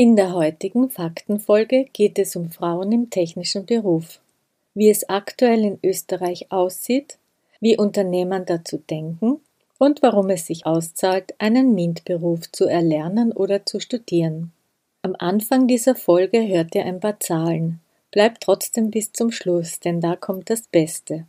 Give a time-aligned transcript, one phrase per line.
[0.00, 4.20] In der heutigen Faktenfolge geht es um Frauen im technischen Beruf,
[4.72, 7.18] wie es aktuell in Österreich aussieht,
[7.58, 9.40] wie Unternehmer dazu denken
[9.76, 14.52] und warum es sich auszahlt, einen MINT-Beruf zu erlernen oder zu studieren.
[15.02, 17.80] Am Anfang dieser Folge hört ihr ein paar Zahlen.
[18.12, 21.26] Bleibt trotzdem bis zum Schluss, denn da kommt das Beste.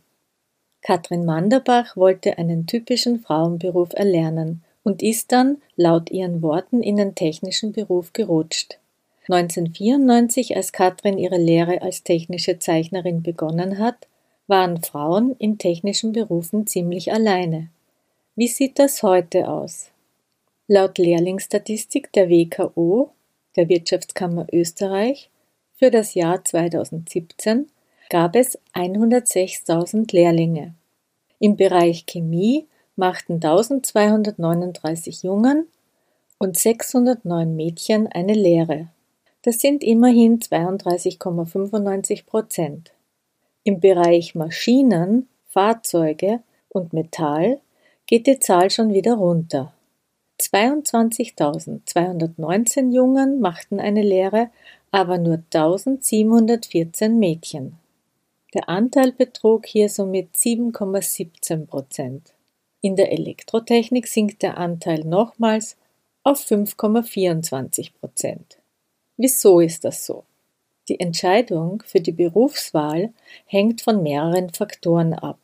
[0.80, 7.14] Katrin Manderbach wollte einen typischen Frauenberuf erlernen und ist dann, laut ihren Worten, in den
[7.14, 8.78] technischen Beruf gerutscht.
[9.28, 14.08] 1994, als Katrin ihre Lehre als technische Zeichnerin begonnen hat,
[14.46, 17.68] waren Frauen in technischen Berufen ziemlich alleine.
[18.34, 19.90] Wie sieht das heute aus?
[20.66, 23.10] Laut Lehrlingsstatistik der WKO,
[23.56, 25.30] der Wirtschaftskammer Österreich,
[25.76, 27.70] für das Jahr 2017
[28.08, 30.74] gab es 106.000 Lehrlinge.
[31.38, 32.66] Im Bereich Chemie
[33.00, 35.66] machten 1239 Jungen
[36.38, 38.86] und 609 Mädchen eine Lehre.
[39.42, 42.92] Das sind immerhin 32,95 Prozent.
[43.64, 47.60] Im Bereich Maschinen, Fahrzeuge und Metall
[48.06, 49.72] geht die Zahl schon wieder runter.
[50.40, 54.50] 22.219 Jungen machten eine Lehre,
[54.90, 57.78] aber nur 1714 Mädchen.
[58.52, 62.34] Der Anteil betrug hier somit 7,17 Prozent.
[62.82, 65.76] In der Elektrotechnik sinkt der Anteil nochmals
[66.22, 68.58] auf 5,24 Prozent.
[69.16, 70.24] Wieso ist das so?
[70.88, 73.12] Die Entscheidung für die Berufswahl
[73.44, 75.38] hängt von mehreren Faktoren ab.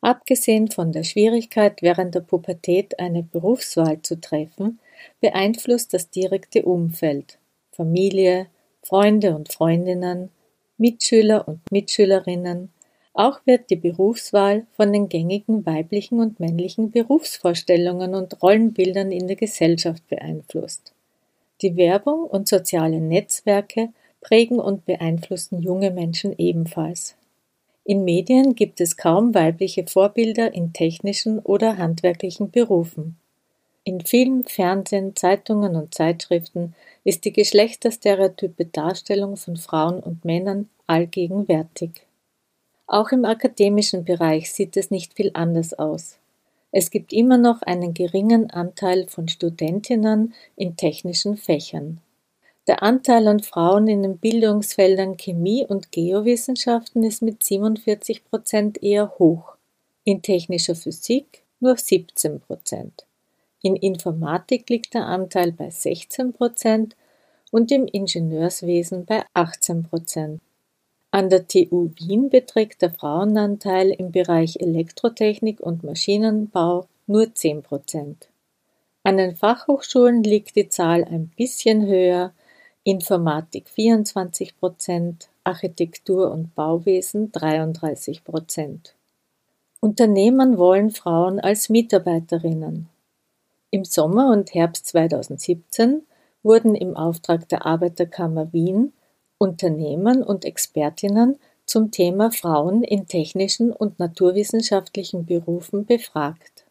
[0.00, 4.80] Abgesehen von der Schwierigkeit während der Pubertät eine Berufswahl zu treffen,
[5.20, 7.38] beeinflusst das direkte Umfeld
[7.70, 8.48] Familie,
[8.82, 10.30] Freunde und Freundinnen,
[10.76, 12.71] Mitschüler und Mitschülerinnen,
[13.14, 19.36] auch wird die Berufswahl von den gängigen weiblichen und männlichen Berufsvorstellungen und Rollenbildern in der
[19.36, 20.92] Gesellschaft beeinflusst.
[21.60, 23.90] Die Werbung und soziale Netzwerke
[24.20, 27.16] prägen und beeinflussen junge Menschen ebenfalls.
[27.84, 33.16] In Medien gibt es kaum weibliche Vorbilder in technischen oder handwerklichen Berufen.
[33.84, 42.06] In Film, Fernsehen, Zeitungen und Zeitschriften ist die geschlechterstereotype Darstellung von Frauen und Männern allgegenwärtig.
[42.92, 46.18] Auch im akademischen Bereich sieht es nicht viel anders aus.
[46.72, 52.02] Es gibt immer noch einen geringen Anteil von Studentinnen in technischen Fächern.
[52.66, 59.18] Der Anteil an Frauen in den Bildungsfeldern Chemie und Geowissenschaften ist mit 47 Prozent eher
[59.18, 59.56] hoch,
[60.04, 63.06] in technischer Physik nur 17 Prozent.
[63.62, 66.94] In Informatik liegt der Anteil bei 16 Prozent
[67.50, 70.42] und im Ingenieurswesen bei 18 Prozent.
[71.14, 78.28] An der TU Wien beträgt der Frauenanteil im Bereich Elektrotechnik und Maschinenbau nur 10 Prozent.
[79.02, 82.32] An den Fachhochschulen liegt die Zahl ein bisschen höher,
[82.82, 88.94] Informatik 24 Prozent, Architektur und Bauwesen 33 Prozent.
[89.80, 92.88] Unternehmen wollen Frauen als Mitarbeiterinnen.
[93.70, 96.06] Im Sommer und Herbst 2017
[96.42, 98.94] wurden im Auftrag der Arbeiterkammer Wien
[99.42, 101.36] Unternehmen und Expertinnen
[101.66, 106.64] zum Thema Frauen in technischen und naturwissenschaftlichen Berufen befragt.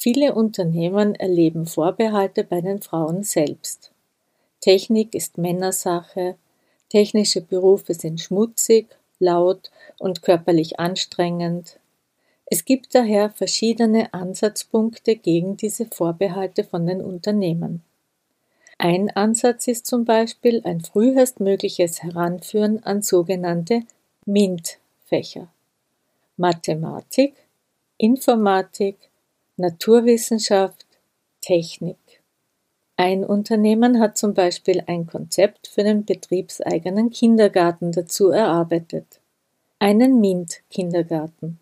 [0.00, 3.92] Viele Unternehmen erleben Vorbehalte bei den Frauen selbst.
[4.62, 6.36] Technik ist Männersache,
[6.88, 8.86] technische Berufe sind schmutzig,
[9.18, 11.78] laut und körperlich anstrengend.
[12.46, 17.82] Es gibt daher verschiedene Ansatzpunkte gegen diese Vorbehalte von den Unternehmen.
[18.80, 23.82] Ein Ansatz ist zum Beispiel ein frühestmögliches Heranführen an sogenannte
[24.24, 25.48] MINT-Fächer.
[26.36, 27.34] Mathematik,
[27.96, 28.96] Informatik,
[29.56, 30.86] Naturwissenschaft,
[31.40, 31.96] Technik.
[32.96, 39.20] Ein Unternehmen hat zum Beispiel ein Konzept für den betriebseigenen Kindergarten dazu erarbeitet.
[39.80, 41.58] Einen MINT-Kindergarten.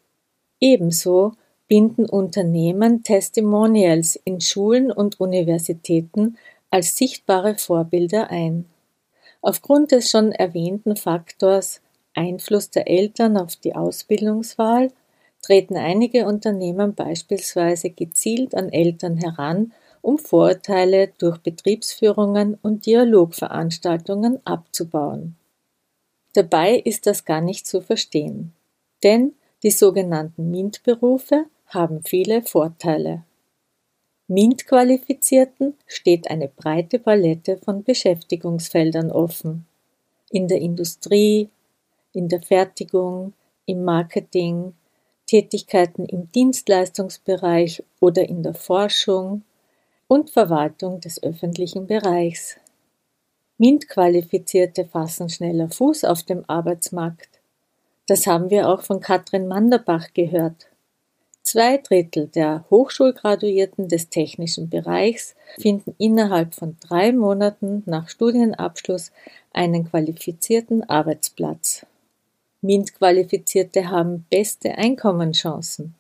[0.60, 1.32] Ebenso
[1.66, 6.36] binden Unternehmen Testimonials in Schulen und Universitäten
[6.76, 8.66] als sichtbare Vorbilder ein.
[9.40, 11.80] Aufgrund des schon erwähnten Faktors
[12.12, 14.92] Einfluss der Eltern auf die Ausbildungswahl
[15.40, 19.72] treten einige Unternehmen beispielsweise gezielt an Eltern heran,
[20.02, 25.34] um Vorurteile durch Betriebsführungen und Dialogveranstaltungen abzubauen.
[26.34, 28.52] Dabei ist das gar nicht zu verstehen,
[29.02, 33.24] denn die sogenannten MINT-Berufe haben viele Vorteile.
[34.28, 39.66] MINT-Qualifizierten steht eine breite Palette von Beschäftigungsfeldern offen.
[40.30, 41.48] In der Industrie,
[42.12, 43.34] in der Fertigung,
[43.66, 44.74] im Marketing,
[45.26, 49.42] Tätigkeiten im Dienstleistungsbereich oder in der Forschung
[50.08, 52.56] und Verwaltung des öffentlichen Bereichs.
[53.58, 57.40] MINT-Qualifizierte fassen schneller Fuß auf dem Arbeitsmarkt.
[58.08, 60.66] Das haben wir auch von Katrin Manderbach gehört.
[61.46, 69.12] Zwei Drittel der Hochschulgraduierten des technischen Bereichs finden innerhalb von drei Monaten nach Studienabschluss
[69.52, 71.86] einen qualifizierten Arbeitsplatz.
[72.62, 75.94] MINT-Qualifizierte haben beste Einkommenschancen.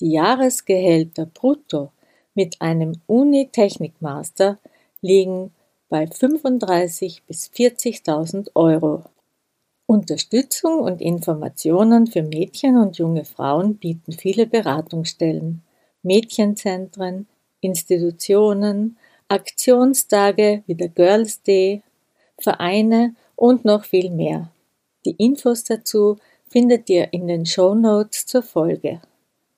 [0.00, 1.92] Die Jahresgehälter brutto
[2.34, 4.58] mit einem Uni-Technikmaster
[5.00, 5.54] liegen
[5.88, 9.04] bei 35.000 bis 40.000 Euro.
[9.90, 15.62] Unterstützung und Informationen für Mädchen und junge Frauen bieten viele Beratungsstellen,
[16.04, 17.26] Mädchenzentren,
[17.60, 21.82] Institutionen, Aktionstage wie der Girls Day,
[22.38, 24.52] Vereine und noch viel mehr.
[25.04, 29.00] Die Infos dazu findet ihr in den Show Notes zur Folge.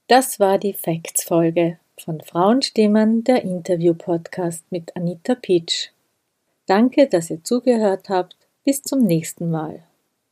[0.09, 5.93] Das war die Facts-Folge von Frauenstimmen, der Interview-Podcast mit Anita Peach.
[6.65, 8.35] Danke, dass ihr zugehört habt.
[8.65, 9.83] Bis zum nächsten Mal.